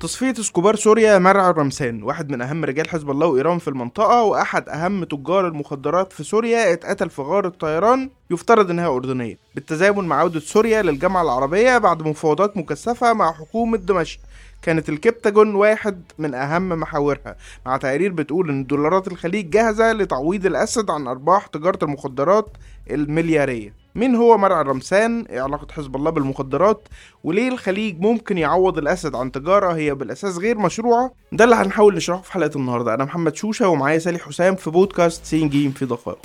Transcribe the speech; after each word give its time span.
تصفية 0.00 0.34
اسكوبار 0.40 0.76
سوريا 0.76 1.18
مرعى 1.18 1.52
رمسان 1.52 2.02
واحد 2.02 2.30
من 2.30 2.42
أهم 2.42 2.64
رجال 2.64 2.88
حزب 2.88 3.10
الله 3.10 3.26
وإيران 3.26 3.58
في 3.58 3.68
المنطقة 3.68 4.22
وأحد 4.22 4.68
أهم 4.68 5.04
تجار 5.04 5.48
المخدرات 5.48 6.12
في 6.12 6.24
سوريا 6.24 6.72
اتقتل 6.72 7.10
في 7.10 7.22
غارة 7.22 7.48
طيران 7.48 8.10
يفترض 8.30 8.70
إنها 8.70 8.86
أردنية. 8.88 9.38
بالتزامن 9.54 10.04
مع 10.04 10.16
عودة 10.16 10.40
سوريا 10.40 10.82
للجامعة 10.82 11.22
العربية 11.22 11.78
بعد 11.78 12.02
مفاوضات 12.02 12.56
مكثفة 12.56 13.12
مع 13.12 13.32
حكومة 13.32 13.78
دمشق. 13.78 14.20
كانت 14.62 14.88
الكبتاجون 14.88 15.54
واحد 15.54 16.02
من 16.18 16.34
أهم 16.34 16.68
محاورها. 16.68 17.36
مع 17.66 17.76
تقارير 17.76 18.12
بتقول 18.12 18.50
إن 18.50 18.66
دولارات 18.66 19.08
الخليج 19.08 19.50
جاهزة 19.50 19.92
لتعويض 19.92 20.46
الأسد 20.46 20.90
عن 20.90 21.06
أرباح 21.06 21.46
تجارة 21.46 21.78
المخدرات 21.84 22.48
المليارية. 22.90 23.85
مين 23.96 24.14
هو 24.14 24.38
مرعى 24.38 24.62
رمسان 24.64 25.20
إيه 25.30 25.40
علاقة 25.40 25.66
حزب 25.72 25.96
الله 25.96 26.10
بالمخدرات 26.10 26.88
وليه 27.24 27.48
الخليج 27.48 28.00
ممكن 28.00 28.38
يعوض 28.38 28.78
الأسد 28.78 29.14
عن 29.14 29.32
تجارة 29.32 29.72
هي 29.74 29.94
بالأساس 29.94 30.36
غير 30.38 30.58
مشروعة؟ 30.58 31.10
ده 31.32 31.44
اللي 31.44 31.54
هنحاول 31.56 31.94
نشرحه 31.94 32.22
في 32.22 32.32
حلقة 32.32 32.50
النهاردة. 32.56 32.94
أنا 32.94 33.04
محمد 33.04 33.36
شوشة 33.36 33.68
ومعايا 33.68 33.98
سالي 33.98 34.18
حسام 34.18 34.56
في 34.56 34.70
بودكاست 34.70 35.24
سين 35.24 35.48
جيم 35.48 35.70
في 35.70 35.86
دقائق 35.86 36.18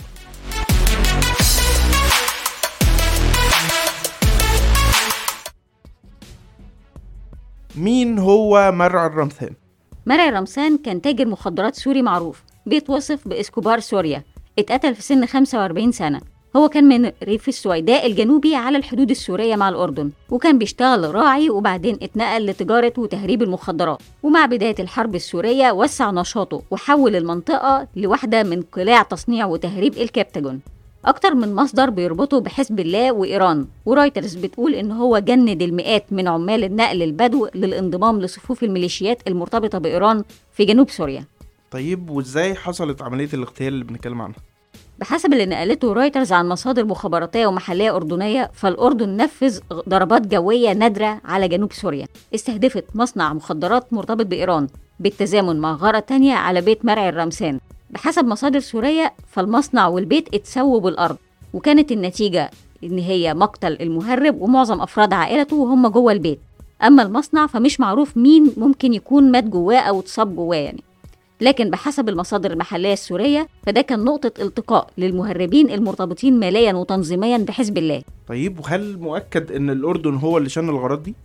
مين 7.76 8.20
هو 8.20 8.72
مرعي 8.72 9.08
الرمثان؟ 9.08 9.50
مرعي 10.06 10.30
رمثان 10.30 10.78
كان 10.78 11.02
تاجر 11.02 11.26
مخدرات 11.28 11.76
سوري 11.76 12.02
معروف 12.02 12.44
بيتوصف 12.66 13.28
بإسكوبار 13.28 13.80
سوريا 13.80 14.24
اتقتل 14.60 14.96
في 14.96 15.02
سن 15.02 15.26
45 15.26 15.92
سنة. 15.92 16.22
هو 16.56 16.70
كان 16.70 16.84
من 16.84 17.12
ريف 17.24 17.48
السويداء 17.48 18.06
الجنوبي 18.08 18.56
على 18.56 18.78
الحدود 18.78 19.10
السورية 19.10 19.56
مع 19.56 19.70
الأردن 19.70 20.12
وكان 20.30 20.58
بيشتغل 20.58 21.16
راعي 21.16 21.50
وبعدين 21.50 21.98
اتنقل 22.02 22.46
لتجارة 22.46 22.94
وتهريب 22.98 23.44
المخدرات 23.44 24.02
ومع 24.24 24.46
بداية 24.46 24.76
الحرب 24.80 25.16
السورية 25.16 25.72
وسع 25.72 26.12
نشاطه 26.12 26.62
وحول 26.72 27.16
المنطقة 27.16 27.88
لواحدة 27.96 28.44
من 28.44 28.62
قلاع 28.62 29.02
تصنيع 29.02 29.46
وتهريب 29.46 29.98
الكابتاجون 29.98 30.60
أكتر 31.06 31.36
من 31.36 31.56
مصدر 31.56 31.90
بيربطه 31.90 32.40
بحزب 32.40 32.80
الله 32.80 33.12
وإيران 33.12 33.68
ورايترز 33.86 34.36
بتقول 34.36 34.74
إن 34.76 34.92
هو 34.92 35.20
جند 35.20 35.62
المئات 35.62 36.06
من 36.14 36.28
عمال 36.28 36.64
النقل 36.64 37.04
البدو 37.04 37.48
للانضمام 37.56 38.22
لصفوف 38.22 38.64
الميليشيات 38.64 39.28
المرتبطة 39.28 39.78
بإيران 39.78 40.24
في 40.54 40.66
جنوب 40.66 40.90
سوريا 40.90 41.26
طيب 41.72 42.10
وإزاي 42.10 42.56
حصلت 42.56 43.02
عملية 43.02 43.30
الاغتيال 43.34 43.74
اللي 43.74 43.86
بنتكلم 43.86 44.22
عنها؟ 44.22 44.36
بحسب 45.02 45.34
اللي 45.34 45.46
نقلته 45.46 45.94
رايترز 45.94 46.32
عن 46.34 46.50
مصادر 46.50 46.86
مخابراتية 46.86 47.48
ومحلية 47.48 47.96
أردنية 47.96 48.52
فالأردن 48.54 49.18
نفذ 49.18 49.60
ضربات 49.90 50.28
جوية 50.28 50.74
نادرة 50.74 51.22
على 51.26 51.48
جنوب 51.48 51.74
سوريا. 51.74 52.08
استهدفت 52.36 52.86
مصنع 52.96 53.34
مخدرات 53.34 53.94
مرتبط 53.94 54.26
بإيران 54.26 54.68
بالتزامن 55.00 55.60
مع 55.60 55.76
غارة 55.76 56.00
تانية 56.00 56.34
على 56.34 56.62
بيت 56.62 56.86
مرعي 56.86 57.10
الرمسان 57.10 57.60
بحسب 57.90 58.26
مصادر 58.26 58.60
سورية 58.60 59.14
فالمصنع 59.28 59.88
والبيت 59.88 60.34
اتسووا 60.34 60.80
بالأرض 60.80 61.18
وكانت 61.54 61.92
النتيجة 61.92 62.52
إن 62.84 63.00
هي 63.00 63.34
مقتل 63.34 63.78
المهرب 63.82 64.42
ومعظم 64.42 64.82
أفراد 64.82 65.14
عائلته 65.14 65.56
وهم 65.56 65.88
جوه 65.88 66.12
البيت. 66.12 66.40
أما 66.84 67.04
المصنع 67.04 67.48
فمش 67.48 67.80
معروف 67.80 68.18
مين 68.18 68.54
ممكن 68.58 68.94
يكون 68.94 69.32
مات 69.32 69.44
جواه 69.44 69.80
أو 69.80 70.00
اتصاب 70.00 70.36
جواه 70.36 70.56
يعني. 70.56 70.84
لكن 71.42 71.70
بحسب 71.70 72.10
المصادر 72.10 72.52
المحلية 72.52 72.94
السورية 72.94 73.48
فده 73.64 73.82
كان 73.82 74.04
نقطة 74.04 74.42
التقاء 74.42 74.90
للمهربين 74.98 75.72
المرتبطين 75.72 76.40
ماليا 76.40 76.74
وتنظيميا 76.74 77.38
بحزب 77.38 77.78
الله. 77.78 78.02
طيب 78.28 78.60
وهل 78.60 78.98
مؤكد 78.98 79.52
إن 79.52 79.70
الأردن 79.70 80.16
هو 80.16 80.38
اللي 80.38 80.50
شن 80.50 80.70
الغارات 80.70 81.00
دي؟ 81.00 81.16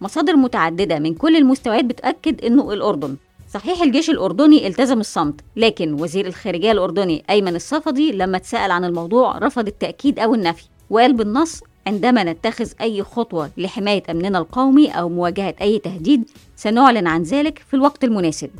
مصادر 0.00 0.36
متعددة 0.36 0.98
من 0.98 1.14
كل 1.14 1.36
المستويات 1.36 1.84
بتأكد 1.84 2.44
إنه 2.44 2.72
الأردن. 2.72 3.16
صحيح 3.54 3.82
الجيش 3.82 4.10
الأردني 4.10 4.66
التزم 4.66 5.00
الصمت 5.00 5.40
لكن 5.56 5.92
وزير 5.92 6.26
الخارجية 6.26 6.72
الأردني 6.72 7.24
أيمن 7.30 7.54
الصفدي 7.56 8.12
لما 8.12 8.36
اتسأل 8.36 8.70
عن 8.70 8.84
الموضوع 8.84 9.38
رفض 9.38 9.66
التأكيد 9.66 10.18
أو 10.18 10.34
النفي 10.34 10.64
وقال 10.90 11.12
بالنص 11.12 11.62
عندما 11.86 12.24
نتخذ 12.24 12.70
أي 12.80 13.02
خطوة 13.02 13.50
لحماية 13.56 14.02
أمننا 14.10 14.38
القومي 14.38 14.90
أو 14.90 15.08
مواجهة 15.08 15.54
أي 15.60 15.78
تهديد 15.78 16.30
سنعلن 16.56 17.06
عن 17.06 17.22
ذلك 17.22 17.58
في 17.58 17.74
الوقت 17.74 18.04
المناسب. 18.04 18.50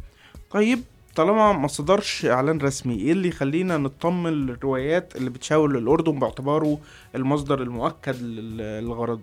طيب 0.50 0.82
طالما 1.18 1.52
ما 1.52 1.68
صدرش 1.68 2.26
إعلان 2.26 2.58
رسمي 2.58 2.94
إيه 2.94 3.12
اللي 3.12 3.28
يخلينا 3.28 3.76
نطمن 3.76 4.32
للروايات 4.46 5.16
اللي 5.16 5.30
بتشاور 5.30 5.78
للأردن 5.80 6.18
باعتباره 6.18 6.78
المصدر 7.14 7.62
المؤكد 7.62 8.22
لل- 8.22 8.56
للغرض؟ 8.84 9.20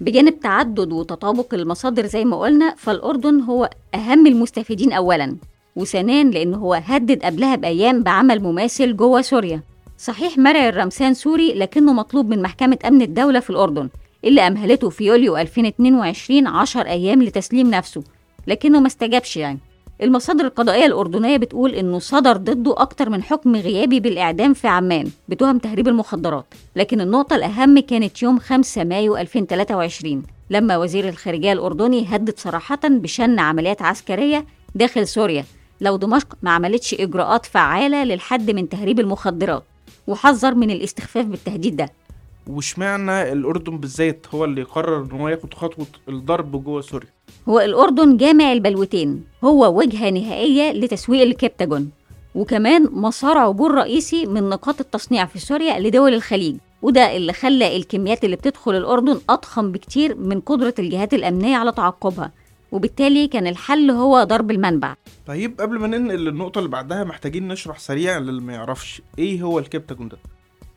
بجانب 0.00 0.40
تعدد 0.40 0.92
وتطابق 0.92 1.54
المصادر 1.54 2.06
زي 2.06 2.24
ما 2.24 2.36
قلنا 2.40 2.74
فالأردن 2.78 3.40
هو 3.40 3.70
أهم 3.94 4.26
المستفيدين 4.26 4.92
أولا 4.92 5.36
وثانيا 5.76 6.24
لأنه 6.24 6.56
هو 6.56 6.74
هدد 6.74 7.22
قبلها 7.24 7.56
بأيام 7.56 8.02
بعمل 8.02 8.42
مماثل 8.42 8.96
جوه 8.96 9.22
سوريا. 9.22 9.60
صحيح 9.98 10.38
مرعي 10.38 10.68
الرمسان 10.68 11.14
سوري 11.14 11.54
لكنه 11.54 11.92
مطلوب 11.92 12.28
من 12.28 12.42
محكمة 12.42 12.78
أمن 12.88 13.02
الدولة 13.02 13.40
في 13.40 13.50
الأردن 13.50 13.88
اللي 14.24 14.40
أمهلته 14.46 14.90
في 14.90 15.04
يوليو 15.04 15.36
2022 15.36 16.46
10 16.46 16.82
أيام 16.88 17.22
لتسليم 17.22 17.70
نفسه 17.70 18.02
لكنه 18.46 18.80
ما 18.80 18.86
استجابش 18.86 19.36
يعني. 19.36 19.58
المصادر 20.04 20.44
القضائية 20.44 20.86
الأردنية 20.86 21.36
بتقول 21.36 21.70
إنه 21.74 21.98
صدر 21.98 22.36
ضده 22.36 22.74
أكتر 22.78 23.10
من 23.10 23.22
حكم 23.22 23.56
غيابي 23.56 24.00
بالإعدام 24.00 24.54
في 24.54 24.68
عمان 24.68 25.10
بتهم 25.28 25.58
تهريب 25.58 25.88
المخدرات. 25.88 26.44
لكن 26.76 27.00
النقطة 27.00 27.36
الأهم 27.36 27.78
كانت 27.78 28.22
يوم 28.22 28.38
5 28.38 28.84
مايو 28.84 29.16
2023 29.16 30.22
لما 30.50 30.76
وزير 30.76 31.08
الخارجية 31.08 31.52
الأردني 31.52 32.06
هدد 32.08 32.38
صراحة 32.38 32.78
بشن 32.84 33.38
عمليات 33.38 33.82
عسكرية 33.82 34.44
داخل 34.74 35.08
سوريا 35.08 35.44
لو 35.80 35.96
دمشق 35.96 36.36
ما 36.42 36.50
عملتش 36.50 36.94
إجراءات 36.94 37.46
فعالة 37.46 38.04
للحد 38.04 38.50
من 38.50 38.68
تهريب 38.68 39.00
المخدرات 39.00 39.64
وحذر 40.06 40.54
من 40.54 40.70
الاستخفاف 40.70 41.26
بالتهديد 41.26 41.76
ده. 41.76 41.88
واشمعنى 42.46 43.32
الأردن 43.32 43.78
بالذات 43.78 44.26
هو 44.34 44.44
اللي 44.44 44.62
قرر 44.62 45.02
ان 45.04 45.20
هو 45.20 45.28
ياخد 45.28 45.54
خطوة 45.54 45.86
الضرب 46.08 46.64
جوه 46.64 46.80
سوريا؟ 46.80 47.08
هو 47.48 47.60
الأردن 47.60 48.16
جامع 48.16 48.52
البلوتين 48.52 49.24
هو 49.44 49.78
وجهة 49.78 50.10
نهائية 50.10 50.72
لتسويق 50.72 51.22
الكبتاجون. 51.22 51.90
وكمان 52.34 52.88
مسار 52.92 53.38
عبور 53.38 53.74
رئيسي 53.74 54.26
من 54.26 54.48
نقاط 54.48 54.80
التصنيع 54.80 55.26
في 55.26 55.38
سوريا 55.38 55.80
لدول 55.80 56.14
الخليج. 56.14 56.56
وده 56.82 57.16
اللي 57.16 57.32
خلى 57.32 57.76
الكميات 57.76 58.24
اللي 58.24 58.36
بتدخل 58.36 58.74
الأردن 58.74 59.20
أضخم 59.28 59.72
بكتير 59.72 60.16
من 60.16 60.40
قدرة 60.40 60.74
الجهات 60.78 61.14
الأمنية 61.14 61.56
على 61.56 61.72
تعقبها. 61.72 62.32
وبالتالي 62.72 63.26
كان 63.26 63.46
الحل 63.46 63.90
هو 63.90 64.24
ضرب 64.24 64.50
المنبع. 64.50 64.94
طيب 65.26 65.60
قبل 65.60 65.78
ما 65.78 65.86
ننقل 65.86 66.18
للنقطة 66.18 66.58
اللي 66.58 66.70
بعدها 66.70 67.04
محتاجين 67.04 67.48
نشرح 67.48 67.78
سريع 67.78 68.18
للي 68.18 68.40
ما 68.40 68.52
يعرفش 68.52 69.02
إيه 69.18 69.42
هو 69.42 69.58
الكبتاجون 69.58 70.08
ده. 70.08 70.18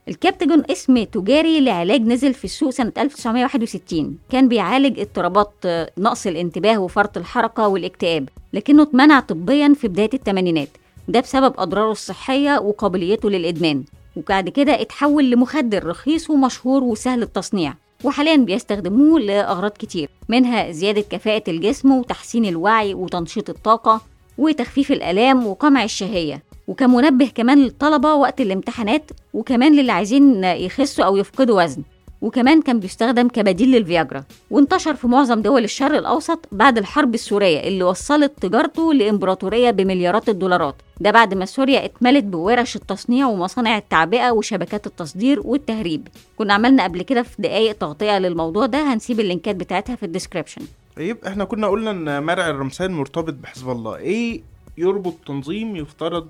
الكابتاجون 0.07 0.63
اسم 0.71 1.03
تجاري 1.03 1.61
لعلاج 1.61 2.01
نزل 2.01 2.33
في 2.33 2.45
السوق 2.45 2.69
سنة 2.69 2.91
1961 2.97 4.17
كان 4.29 4.47
بيعالج 4.47 4.99
اضطرابات 4.99 5.53
آه، 5.65 5.91
نقص 5.97 6.27
الانتباه 6.27 6.77
وفرط 6.77 7.17
الحركة 7.17 7.67
والاكتئاب 7.67 8.29
لكنه 8.53 8.83
اتمنع 8.83 9.19
طبيا 9.19 9.73
في 9.73 9.87
بداية 9.87 10.09
الثمانينات. 10.13 10.69
ده 11.07 11.19
بسبب 11.19 11.53
أضراره 11.57 11.91
الصحية 11.91 12.59
وقابليته 12.59 13.29
للإدمان. 13.29 13.83
وبعد 14.15 14.49
كده 14.49 14.81
اتحول 14.81 15.31
لمخدر 15.31 15.85
رخيص 15.87 16.29
ومشهور 16.29 16.83
وسهل 16.83 17.23
التصنيع 17.23 17.73
وحاليا 18.03 18.35
بيستخدموه 18.35 19.19
لأغراض 19.19 19.71
كتير 19.71 20.09
منها 20.29 20.71
زيادة 20.71 21.01
كفاءة 21.01 21.43
الجسم 21.49 21.91
وتحسين 21.91 22.45
الوعي 22.45 22.93
وتنشيط 22.93 23.49
الطاقة 23.49 24.01
وتخفيف 24.37 24.91
الآلام 24.91 25.47
وقمع 25.47 25.83
الشهية. 25.83 26.43
وكمنبه 26.67 27.31
كمان 27.35 27.57
للطلبة 27.57 28.13
وقت 28.13 28.41
الامتحانات 28.41 29.11
وكمان 29.33 29.75
للي 29.75 29.91
عايزين 29.91 30.43
يخسوا 30.43 31.05
أو 31.05 31.17
يفقدوا 31.17 31.63
وزن. 31.63 31.83
وكمان 32.21 32.61
كان 32.61 32.79
بيستخدم 32.79 33.27
كبديل 33.27 33.71
للفياجرا 33.71 34.23
وانتشر 34.51 34.95
في 34.95 35.07
معظم 35.07 35.41
دول 35.41 35.63
الشرق 35.63 35.97
الأوسط 35.97 36.45
بعد 36.51 36.77
الحرب 36.77 37.13
السورية 37.13 37.59
اللي 37.59 37.83
وصلت 37.83 38.31
تجارته 38.41 38.93
لإمبراطورية 38.93 39.71
بمليارات 39.71 40.29
الدولارات. 40.29 40.75
ده 40.99 41.11
بعد 41.11 41.33
ما 41.33 41.45
سوريا 41.45 41.85
اتملت 41.85 42.23
بورش 42.23 42.75
التصنيع 42.75 43.27
ومصانع 43.27 43.77
التعبئة 43.77 44.31
وشبكات 44.31 44.87
التصدير 44.87 45.39
والتهريب. 45.43 46.07
كنا 46.37 46.53
عملنا 46.53 46.83
قبل 46.83 47.01
كده 47.01 47.23
في 47.23 47.41
دقايق 47.41 47.77
تغطية 47.77 48.19
للموضوع 48.19 48.65
ده 48.65 48.93
هنسيب 48.93 49.19
اللينكات 49.19 49.55
بتاعتها 49.55 49.95
في 49.95 50.03
ال 50.03 50.08
description. 50.08 50.61
طيب 50.97 51.17
إحنا 51.27 51.45
كنا 51.45 51.67
قلنا 51.67 51.91
إن 51.91 52.23
مرعي 52.23 52.49
الرمثان 52.49 52.91
مرتبط 52.91 53.33
بحزب 53.33 53.69
الله. 53.69 53.95
إيه 53.95 54.41
يربط 54.77 55.13
تنظيم 55.27 55.75
يفترض 55.75 56.27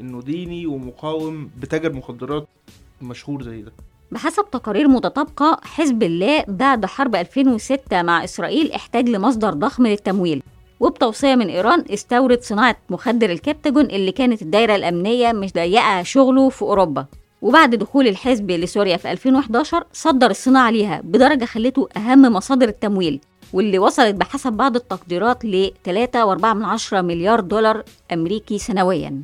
إنه 0.00 0.22
ديني 0.22 0.66
ومقاوم 0.66 1.50
بتاجر 1.60 1.92
مخدرات 1.92 2.48
مشهور 3.02 3.42
زي 3.42 3.62
ده. 3.62 3.72
بحسب 4.10 4.44
تقارير 4.52 4.88
متطابقة 4.88 5.60
حزب 5.64 6.02
الله 6.02 6.44
بعد 6.48 6.86
حرب 6.86 7.14
2006 7.14 8.02
مع 8.02 8.24
إسرائيل 8.24 8.72
احتاج 8.72 9.08
لمصدر 9.08 9.50
ضخم 9.50 9.86
للتمويل. 9.86 10.42
وبتوصية 10.80 11.34
من 11.34 11.48
إيران 11.48 11.84
استورد 11.90 12.42
صناعة 12.42 12.76
مخدر 12.90 13.30
الكبتاجون 13.30 13.84
اللي 13.84 14.12
كانت 14.12 14.42
الدايرة 14.42 14.74
الأمنية 14.76 15.32
مضيقة 15.32 16.02
شغله 16.02 16.48
في 16.48 16.62
أوروبا. 16.62 17.06
وبعد 17.42 17.74
دخول 17.74 18.08
الحزب 18.08 18.50
لسوريا 18.50 18.96
في 18.96 19.12
2011 19.12 19.84
صدر 19.92 20.30
الصناعة 20.30 20.70
ليها 20.70 21.00
بدرجة 21.04 21.44
خلته 21.44 21.88
أهم 21.96 22.22
مصادر 22.22 22.68
التمويل. 22.68 23.20
واللي 23.56 23.78
وصلت 23.78 24.14
بحسب 24.14 24.52
بعض 24.52 24.76
التقديرات 24.76 25.44
ل 25.44 25.70
3.4 25.88 26.94
مليار 26.94 27.40
دولار 27.40 27.82
أمريكي 28.12 28.58
سنويا. 28.58 29.20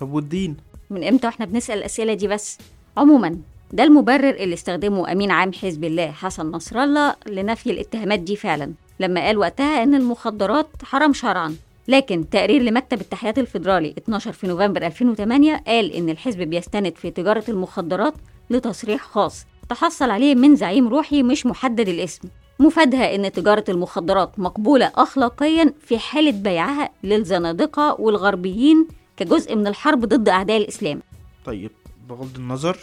طب 0.00 0.12
والدين؟ 0.12 0.56
من 0.90 1.04
إمتى 1.04 1.26
وإحنا 1.26 1.46
بنسأل 1.46 1.78
الأسئلة 1.78 2.14
دي 2.14 2.28
بس؟ 2.28 2.58
عموما 2.96 3.38
ده 3.72 3.84
المبرر 3.84 4.30
اللي 4.30 4.54
استخدمه 4.54 5.12
أمين 5.12 5.30
عام 5.30 5.52
حزب 5.52 5.84
الله 5.84 6.10
حسن 6.10 6.46
نصر 6.46 6.82
الله 6.82 7.14
لنفي 7.26 7.70
الاتهامات 7.70 8.18
دي 8.20 8.36
فعلا 8.36 8.72
لما 9.00 9.20
قال 9.20 9.38
وقتها 9.38 9.82
إن 9.82 9.94
المخدرات 9.94 10.68
حرام 10.82 11.12
شرعا. 11.12 11.56
لكن 11.88 12.30
تقرير 12.30 12.62
لمكتب 12.62 13.00
التحيات 13.00 13.38
الفيدرالي 13.38 13.94
12 13.98 14.32
في 14.32 14.46
نوفمبر 14.46 14.86
2008 14.86 15.62
قال 15.66 15.92
إن 15.92 16.08
الحزب 16.08 16.38
بيستند 16.38 16.94
في 16.96 17.10
تجارة 17.10 17.44
المخدرات 17.48 18.14
لتصريح 18.50 19.02
خاص 19.02 19.46
تحصل 19.68 20.10
عليه 20.10 20.34
من 20.34 20.56
زعيم 20.56 20.88
روحي 20.88 21.22
مش 21.22 21.46
محدد 21.46 21.88
الاسم. 21.88 22.28
مفادها 22.58 23.14
إن 23.14 23.32
تجارة 23.32 23.64
المخدرات 23.68 24.38
مقبولة 24.38 24.92
أخلاقيا 24.94 25.74
في 25.80 25.98
حالة 25.98 26.30
بيعها 26.30 26.90
للزنادقة 27.02 28.00
والغربيين 28.00 28.88
كجزء 29.16 29.56
من 29.56 29.66
الحرب 29.66 30.04
ضد 30.04 30.28
أعداء 30.28 30.56
الإسلام. 30.56 31.02
طيب 31.44 31.70
بغض 32.08 32.36
النظر 32.36 32.78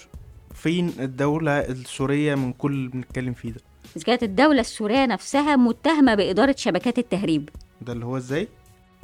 فين 0.54 0.94
الدولة 1.00 1.52
السورية 1.60 2.36
من 2.36 2.54
كل 2.54 2.72
اللي 2.72 2.90
بنتكلم 2.90 3.34
فيه 3.34 3.52
ده؟ 3.52 3.62
إذا 3.96 4.06
كانت 4.06 4.24
الدولة 4.24 4.60
السورية 4.62 5.06
نفسها 5.06 5.56
متهمة 5.56 6.16
بإدارة 6.16 6.56
شبكات 6.58 7.00
التهريب. 7.00 7.50
ده 7.82 7.94
اللي 7.94 8.06
هو 8.06 8.18
إزاي؟ 8.18 8.48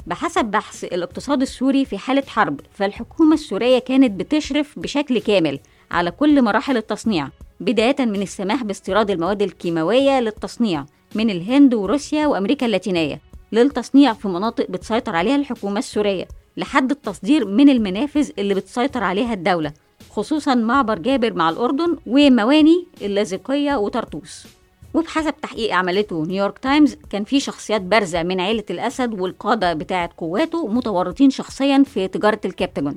بحسب 0.06 0.44
بحث 0.44 0.84
الاقتصاد 0.84 1.42
السوري 1.42 1.84
في 1.84 1.98
حالة 1.98 2.22
حرب 2.26 2.60
فالحكومة 2.72 3.34
السورية 3.34 3.78
كانت 3.78 4.20
بتشرف 4.20 4.78
بشكل 4.78 5.18
كامل 5.20 5.58
على 5.90 6.10
كل 6.10 6.42
مراحل 6.42 6.76
التصنيع. 6.76 7.28
بداية 7.60 7.96
من 7.98 8.22
السماح 8.22 8.64
باستيراد 8.64 9.10
المواد 9.10 9.42
الكيماوية 9.42 10.20
للتصنيع 10.20 10.84
من 11.14 11.30
الهند 11.30 11.74
وروسيا 11.74 12.26
وأمريكا 12.26 12.66
اللاتينية 12.66 13.20
للتصنيع 13.52 14.12
في 14.12 14.28
مناطق 14.28 14.70
بتسيطر 14.70 15.16
عليها 15.16 15.36
الحكومة 15.36 15.78
السورية 15.78 16.28
لحد 16.56 16.90
التصدير 16.90 17.46
من 17.46 17.68
المنافذ 17.68 18.30
اللي 18.38 18.54
بتسيطر 18.54 19.04
عليها 19.04 19.34
الدولة 19.34 19.72
خصوصا 20.10 20.54
معبر 20.54 20.98
جابر 20.98 21.32
مع 21.32 21.50
الأردن 21.50 21.96
ومواني 22.06 22.86
اللاذقية 23.02 23.74
وطرطوس. 23.74 24.46
وبحسب 24.94 25.34
تحقيق 25.42 25.74
عملته 25.74 26.26
نيويورك 26.26 26.58
تايمز 26.58 26.96
كان 27.10 27.24
في 27.24 27.40
شخصيات 27.40 27.80
بارزة 27.80 28.22
من 28.22 28.40
عيلة 28.40 28.64
الأسد 28.70 29.20
والقادة 29.20 29.72
بتاعة 29.74 30.10
قواته 30.16 30.68
متورطين 30.68 31.30
شخصيا 31.30 31.82
في 31.86 32.08
تجارة 32.08 32.40
الكابتاجون. 32.44 32.94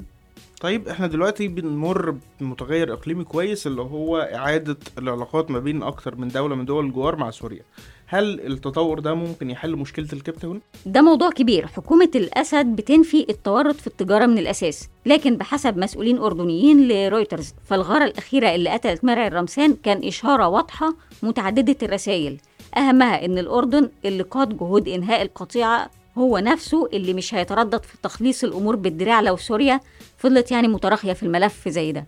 طيب 0.61 0.87
إحنا 0.87 1.07
دلوقتي 1.07 1.47
بنمر 1.47 2.15
بمتغير 2.39 2.93
إقليمي 2.93 3.23
كويس 3.23 3.67
اللي 3.67 3.81
هو 3.81 4.17
إعادة 4.17 4.77
العلاقات 4.97 5.51
ما 5.51 5.59
بين 5.59 5.83
أكتر 5.83 6.15
من 6.15 6.27
دولة 6.27 6.55
من 6.55 6.65
دول 6.65 6.85
الجوار 6.85 7.15
مع 7.15 7.31
سوريا. 7.31 7.61
هل 8.05 8.39
التطور 8.47 8.99
ده 8.99 9.13
ممكن 9.13 9.49
يحل 9.49 9.75
مشكلة 9.75 10.07
الكبتاجون؟ 10.13 10.61
ده 10.85 11.01
موضوع 11.01 11.29
كبير. 11.29 11.67
حكومة 11.67 12.09
الأسد 12.15 12.65
بتنفي 12.65 13.25
التورط 13.29 13.75
في 13.75 13.87
التجارة 13.87 14.25
من 14.25 14.37
الأساس 14.37 14.89
لكن 15.05 15.37
بحسب 15.37 15.77
مسؤولين 15.77 16.17
أردنيين 16.17 16.87
لرويترز 16.87 17.53
فالغارة 17.65 18.03
الأخيرة 18.05 18.55
اللي 18.55 18.69
قتلت 18.69 19.05
مرعي 19.05 19.27
الرمسان 19.27 19.73
كان 19.83 20.07
إشارة 20.07 20.47
واضحة 20.47 20.93
متعددة 21.23 21.75
الرسائل. 21.83 22.37
أهمها 22.77 23.25
إن 23.25 23.37
الأردن 23.37 23.89
اللي 24.05 24.23
قاد 24.23 24.57
جهود 24.57 24.87
إنهاء 24.87 25.21
القطيعة 25.21 25.89
هو 26.17 26.37
نفسه 26.37 26.89
اللي 26.93 27.13
مش 27.13 27.33
هيتردد 27.33 27.83
في 27.83 27.97
تخليص 28.03 28.43
الأمور 28.43 28.75
بالدراع 28.75 29.21
لو 29.21 29.37
سوريا 29.37 29.79
فضلت 30.17 30.51
يعني 30.51 30.67
متراخية 30.67 31.13
في 31.13 31.23
الملف 31.23 31.67
زي 31.67 31.91
ده. 31.91 32.05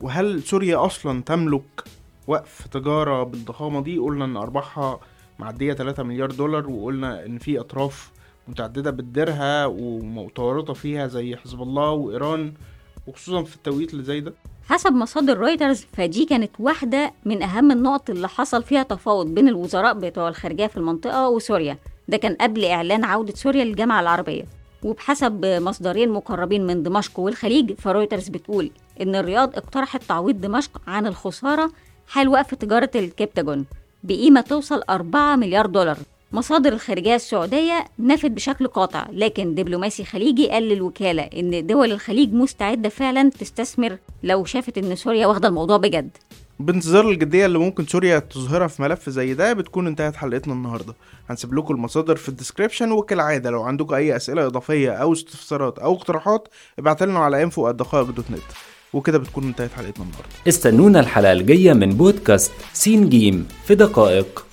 وهل 0.00 0.42
سوريا 0.42 0.86
أصلا 0.86 1.22
تملك 1.22 1.84
وقف 2.26 2.66
تجارة 2.66 3.22
بالضخامة 3.22 3.82
دي؟ 3.82 3.98
قلنا 3.98 4.24
إن 4.24 4.36
أرباحها 4.36 5.00
معدية 5.38 5.72
3 5.72 6.02
مليار 6.02 6.30
دولار 6.30 6.70
وقلنا 6.70 7.26
إن 7.26 7.38
في 7.38 7.60
أطراف 7.60 8.10
متعددة 8.48 8.90
بتديرها 8.90 9.66
ومتورطة 9.66 10.72
فيها 10.72 11.06
زي 11.06 11.36
حزب 11.36 11.62
الله 11.62 11.90
وإيران 11.90 12.52
وخصوصا 13.06 13.42
في 13.42 13.56
التوقيت 13.56 13.92
اللي 13.92 14.04
زي 14.04 14.20
ده. 14.20 14.32
حسب 14.68 14.92
مصادر 14.92 15.38
رويترز 15.38 15.86
فدي 15.92 16.24
كانت 16.24 16.50
واحدة 16.58 17.12
من 17.24 17.42
أهم 17.42 17.70
النقط 17.72 18.10
اللي 18.10 18.28
حصل 18.28 18.62
فيها 18.62 18.82
تفاوض 18.82 19.26
بين 19.26 19.48
الوزراء 19.48 19.94
بتوع 19.94 20.28
الخارجية 20.28 20.66
في 20.66 20.76
المنطقة 20.76 21.28
وسوريا. 21.28 21.78
ده 22.08 22.16
كان 22.16 22.34
قبل 22.34 22.64
إعلان 22.64 23.04
عودة 23.04 23.34
سوريا 23.34 23.64
للجامعة 23.64 24.00
العربية. 24.00 24.44
وبحسب 24.82 25.44
مصدرين 25.44 26.08
مقربين 26.10 26.66
من 26.66 26.82
دمشق 26.82 27.18
والخليج 27.20 27.72
فرويترز 27.74 28.28
بتقول 28.28 28.70
إن 29.00 29.14
الرياض 29.14 29.56
اقترحت 29.56 30.02
تعويض 30.02 30.40
دمشق 30.40 30.80
عن 30.86 31.06
الخسارة 31.06 31.72
حال 32.06 32.28
وقف 32.28 32.54
تجارة 32.54 32.90
الكبتاجون 32.94 33.64
بقيمة 34.04 34.40
توصل 34.40 34.82
4 34.90 35.36
مليار 35.36 35.66
دولار. 35.66 35.98
مصادر 36.32 36.72
الخارجية 36.72 37.14
السعودية 37.14 37.84
نفت 37.98 38.30
بشكل 38.30 38.66
قاطع 38.66 39.06
لكن 39.12 39.54
دبلوماسي 39.54 40.04
خليجي 40.04 40.50
قال 40.50 40.62
للوكالة 40.62 41.22
إن 41.22 41.66
دول 41.66 41.92
الخليج 41.92 42.34
مستعدة 42.34 42.88
فعلا 42.88 43.30
تستثمر 43.30 43.98
لو 44.22 44.44
شافت 44.44 44.78
إن 44.78 44.94
سوريا 44.96 45.26
واخدة 45.26 45.48
الموضوع 45.48 45.76
بجد. 45.76 46.10
بانتظار 46.58 47.08
الجدية 47.08 47.46
اللي 47.46 47.58
ممكن 47.58 47.86
سوريا 47.86 48.18
تظهرها 48.18 48.66
في 48.66 48.82
ملف 48.82 49.10
زي 49.10 49.34
ده 49.34 49.52
بتكون 49.52 49.86
انتهت 49.86 50.16
حلقتنا 50.16 50.54
النهاردة. 50.54 50.94
هنسيب 51.30 51.54
لكم 51.54 51.74
المصادر 51.74 52.16
في 52.16 52.28
ال 52.28 52.33
description 52.33 52.92
وكالعادة. 52.92 53.50
لو 53.50 53.62
عندكم 53.62 53.94
أي 53.94 54.16
أسئلة 54.16 54.46
إضافية 54.46 54.90
أو 54.90 55.12
استفسارات 55.12 55.78
أو 55.78 55.94
اقتراحات 55.94 56.48
ابعتوا 56.78 57.06
لنا 57.06 57.18
على 57.18 57.50
info 57.50 57.58
at 57.58 57.73
دقائق 57.73 58.10
dot 58.10 58.30
net 58.30 58.40
وكده 58.92 59.18
بتكون 59.18 59.44
انتهت 59.44 59.70
حلقتنا 59.72 60.04
النهاردة. 60.04 60.28
استنونا 60.48 61.00
الحلقة 61.00 61.32
الجاية 61.32 61.72
من 61.72 61.90
بودكاست 61.90 62.52
سين 62.72 63.08
جيم 63.08 63.48
في 63.64 63.74
دقائق. 63.74 64.46